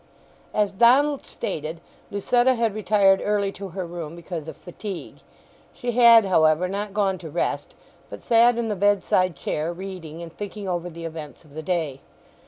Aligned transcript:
As 0.51 0.71
Donald 0.71 1.27
stated, 1.27 1.79
Lucetta 2.09 2.55
had 2.55 2.73
retired 2.73 3.21
early 3.23 3.51
to 3.51 3.67
her 3.67 3.85
room 3.85 4.15
because 4.15 4.47
of 4.47 4.57
fatigue. 4.57 5.17
She 5.75 5.91
had, 5.91 6.25
however, 6.25 6.67
not 6.67 6.91
gone 6.91 7.19
to 7.19 7.29
rest, 7.29 7.75
but 8.09 8.19
sat 8.19 8.57
in 8.57 8.67
the 8.67 8.75
bedside 8.75 9.35
chair 9.35 9.71
reading 9.71 10.23
and 10.23 10.35
thinking 10.35 10.67
over 10.67 10.89
the 10.89 11.05
events 11.05 11.45
of 11.45 11.53
the 11.53 11.61
day. 11.61 12.01